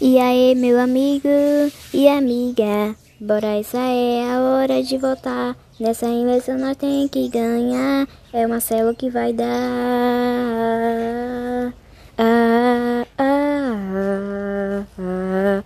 [0.00, 1.28] E aí, meu amigo
[1.92, 5.56] e amiga, bora, essa é a hora de votar.
[5.80, 8.06] Nessa eleição nós tem que ganhar.
[8.32, 9.48] É o Marcelo que vai dar.
[12.16, 15.64] Ah, ah, ah,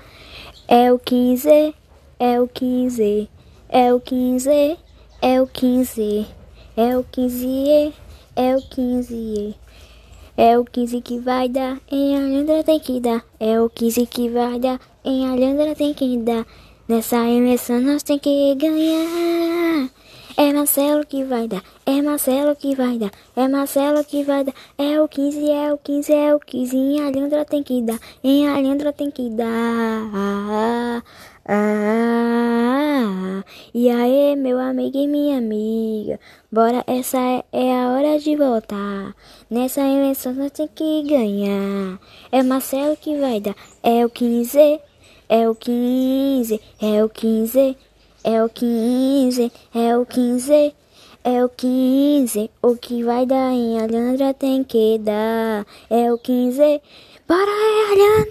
[0.67, 1.75] É o 15,
[2.19, 3.29] é o 15,
[3.69, 4.79] é o 15,
[5.21, 6.27] é o 15,
[6.75, 7.93] é o 15,
[8.35, 9.55] é o 15.
[9.55, 9.57] É o 15
[11.05, 13.23] que vai dar, em Alhandra tem que dar.
[13.39, 16.47] É o 15 que vai dar, em Alhandra tem que dar.
[16.89, 19.91] Nessa eleição nós tem que ganhar.
[20.37, 24.55] É Marcelo que vai dar, é Marcelo que vai dar, é Marcelo que vai dar.
[24.79, 26.77] É o 15, é o 15, é o 15.
[26.77, 29.45] Em Alhandra tem que dar, em Alhandra tem que dar.
[29.47, 31.03] Ah,
[31.47, 32.02] ah,
[33.75, 39.15] e aí, meu amigo e minha amiga, bora, essa é, é a hora de votar.
[39.51, 41.99] Nessa eleição nós tem que ganhar.
[42.31, 44.81] É Marcelo que vai dar, é o 15,
[45.29, 47.77] é o 15, é o 15.
[48.25, 50.75] É o 15, é o 15,
[51.25, 52.51] é o 15.
[52.63, 55.67] O que vai dar em Alhandra tem que dar.
[55.91, 56.81] É o 15.
[57.27, 57.51] Bora, bora,
[57.91, 58.22] Alhandra,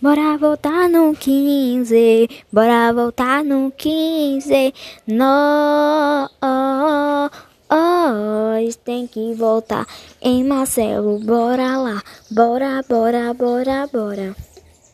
[0.00, 2.28] bora voltar no 15.
[2.52, 4.72] Bora voltar no 15.
[5.06, 6.30] Nós
[8.84, 9.86] tem que voltar
[10.20, 11.18] em Marcelo.
[11.18, 14.47] Bora lá, bora, bora, bora, bora.